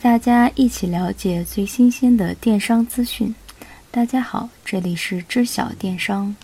[0.00, 3.34] 大家一起了解最新鲜的电商资讯。
[3.90, 6.34] 大家好，这里是知晓电商。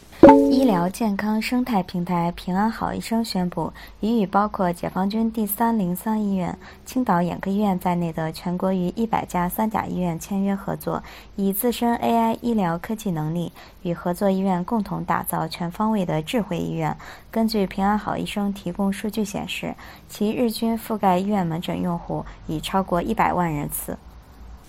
[0.50, 3.70] 医疗健康生态平台平安好医生宣布，
[4.00, 6.56] 已与包括解放军第三零三医院、
[6.86, 11.02] 青岛眼科医院在内的全国逾一百家三甲医院签约合作，
[11.36, 13.52] 以自身 AI 医疗科技能力，
[13.82, 16.96] 与合作医院共同打造全方位的智慧医院。
[17.30, 19.74] 根据平安好医生提供数据显示，
[20.08, 23.98] 其日均覆盖医院门诊用户已超过一百万人次。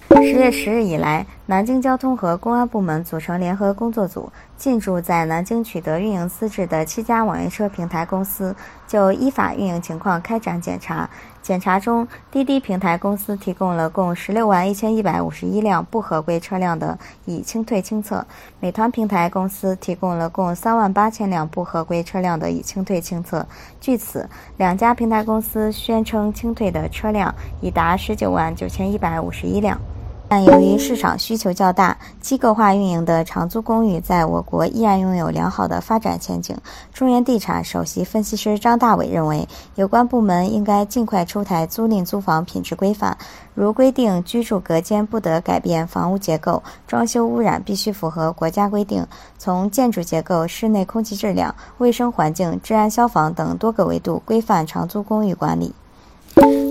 [0.07, 8.55] 十月十日以来，南京交通和公安部门组成联合工作组，进驻在南京取得运营资质的七家网约车平台公司，
[8.87, 11.09] 就依法运营情况开展检查。
[11.41, 18.25] 检查中，滴滴平台公司提供了共十六万一千一百五十一辆不合规车辆的已清退清册；
[18.59, 23.45] 美团平台公司提供了共三万八千辆不合规车辆的已清退清册。
[23.79, 29.79] 据此，两家平台公司宣称清退的车辆已达十九万九千一百五十一辆。
[30.27, 36.57] 但由于市场需求较大，机构化运营的长租公寓在我国依然拥有良好的发展前景。
[36.91, 43.15] 中原地产首席分析师张大伟认为，有关部门应该尽快出台租赁租房品质规范，
[43.53, 49.05] 如规定居住隔间不得改变房屋结构，装修污染必须符合国家规定，
[49.37, 55.73] 从建筑结构、室内空气质量、卫生环境、治安消防等多个维度规范长租公寓管理。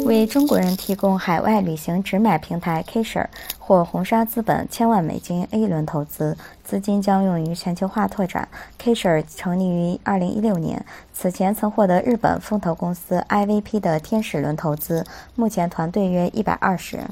[0.04, 3.26] 为中国人提供海外旅行直买平台 Kisher
[3.58, 8.46] 或红杉资本千万美金 A 轮投资，资金将用于全球化拓展。
[8.78, 17.08] Kisher 成立于2016年，此前曾获得日本风投公司 IVP 的天使轮投资，目前团队约120人。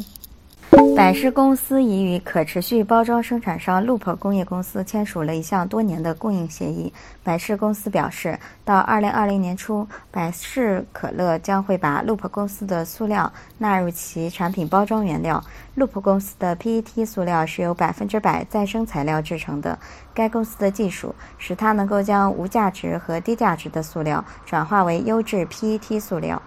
[0.97, 6.91] 百事公司已与可持续包装生产商 Loop 工业公司签署了一项多年的供应协议。
[7.23, 15.45] 百事公司表示，到2020年初，百事可乐将会把 Loop 公司的塑料纳入其产品包装原料。
[15.77, 19.79] Loop 公司的 PET 塑料是由百分之百再生材料制成的。
[20.15, 26.41] 该公司的技术使它能够将无价值和低价值的塑料转化为优质 PET 塑料。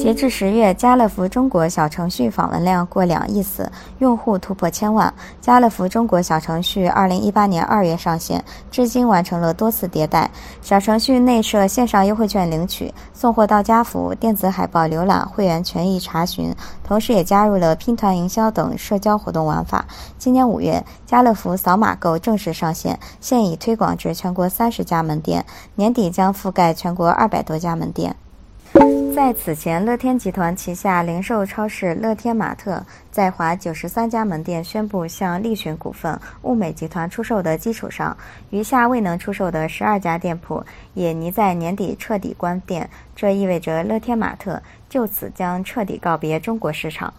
[0.00, 5.12] 截至十月，家乐福中国小程序访问量过两亿次，用户突破千万。
[5.42, 10.30] 家乐福中国小程序二零一八年二月上线，至今完成了多次迭代。
[10.62, 16.50] 小程序内设线上优惠券领取、送货到家服务、电子海报浏览、会员权益查询，
[16.82, 19.84] 同时也加入了拼团营销等社交活动玩法。
[20.16, 25.44] 今年五月，家乐福扫码购正式上线，现已推广至全国三十家门店，
[25.74, 28.16] 年底将覆盖全国二百多家门店。
[29.14, 38.16] 在此前，乐天集团旗下零售超市乐天玛特在华九十三家门店宣布向力群股份、物美集团出售的基础上，
[38.50, 42.88] 余下未能出售的十二家店铺也拟在年底彻底关店。
[43.16, 47.12] 这意味着乐天玛特就此将彻底告别中国市场。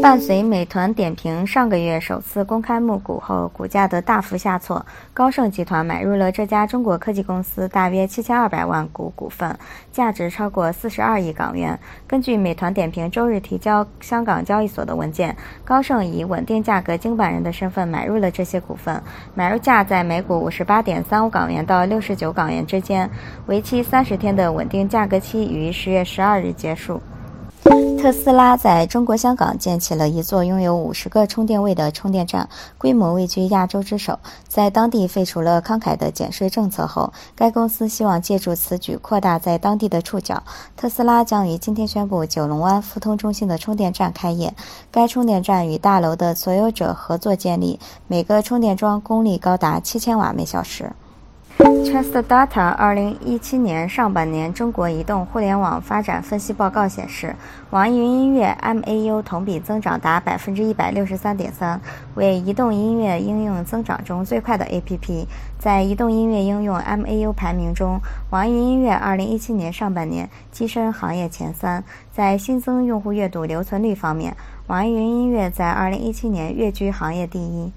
[0.00, 9.58] 伴随美团点评上个月首次公开募股后，股价的大幅下挫，高盛集团买入了这家中国科技公司大约七千二百万股股份，
[9.90, 11.78] 价值超过四十二亿港元。
[12.06, 15.34] 根据美团点评周日提交香港交易所的文件，
[15.64, 19.02] 高盛以稳定价格经办人的身份买入了这些股份，
[19.34, 23.10] 买入价在每股五十八点三五港元到六十九港元之间，
[23.46, 27.00] 为期三十天的稳定价格期于十月十二日结束。
[27.98, 34.18] 特斯拉在中国香港建起了一座拥有五十个充电位的充电站，规模位居亚洲之首。
[34.46, 40.42] 在当地废除了慷慨的减税政策后，该公司希望借助此举扩大在当地的触角。
[40.76, 44.54] 特斯拉将于今天宣布九龙湾富通中心的充电站开业。
[44.90, 50.92] 该充电站与大楼的所有者合作建立，每个充电桩功率高达七千瓦每小时。
[51.64, 57.34] Trust Data 二零一七年上半年中国移动互联网发展分析报告显示，
[57.70, 61.80] 网易云音乐 MAU 同比增长达百分之一百六十三点三，
[62.16, 65.26] 为移动音乐应用增长中最快的 APP。
[65.58, 71.82] 在移动音乐应用 MAU 排名中，网易云音乐二零一七年上半年跻身行业前三。
[72.12, 74.36] 在新增用户阅读留存率方面，
[74.66, 77.72] 网易云音乐在二零一七年跃居行业第一。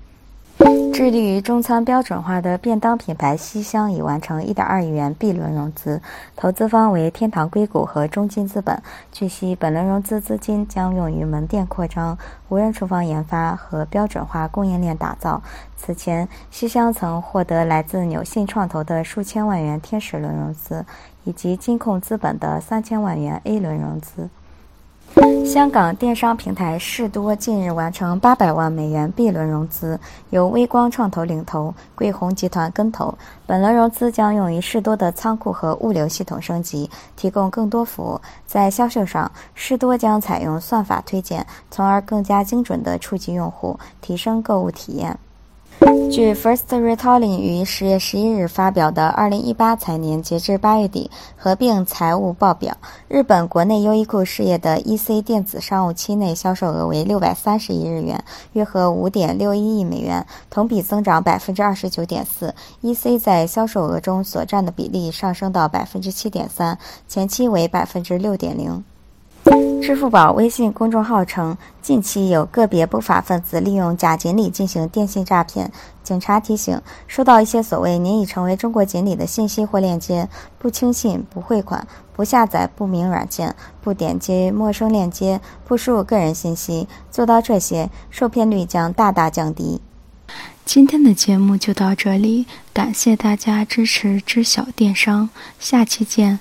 [0.98, 6.02] 致力于中餐标准化的便当品牌西乡已完成1.2亿元 B 轮融资，
[6.36, 8.82] 投资方为天堂硅谷和中金资本。
[9.12, 12.18] 据悉，本轮融资资金将用于门店扩张、
[12.50, 15.40] 无人厨房研发和标准化供应链打造。
[15.76, 20.84] 此前，西乡曾获得来自纽信创投的数千万元天使轮融资，
[21.26, 24.28] 以及金控资本的三千万元 A 轮融资。
[25.46, 30.00] 香港电商平台士多近日完成八百万美元 B 轮融资，
[30.30, 33.12] 由微光创投领投，桂鸿集团跟投。
[33.48, 38.22] 本轮融资将用于士多的仓库和物流系统升级，提供更多服务。
[38.46, 45.18] 在销售上，士多将采用算法推荐，从而更加精准地触及用户，提升购物体验。
[46.12, 52.76] 据 First Retailing 于十月十一日发表的二零一八财年截至八月底合并财务报表，
[53.08, 62.56] 日本国内优衣库事业的 EC 电子商务期内销售额为六百三十亿日元，约合五点六一亿美元，同比增长百分之二十九点四。
[62.82, 68.84] EC 在销售额中所占的比例上升到百分之七点三，前期为百分之六点零。
[69.82, 75.72] 支付宝微信公众号称，近期有个别不法分子利用假锦鲤进行电信诈骗。
[76.04, 80.28] 警察提醒：收到一些所谓“您已成为中国锦鲤”的信息或链接，
[80.58, 86.88] 不轻信、不汇款、不下载不明软件、不点击陌生链接、不输入个人信息。
[87.10, 89.82] 做到这些，受骗率将大大降低。
[90.66, 96.40] 今天的节目就到这里，感谢大家支持知晓电商，下期见。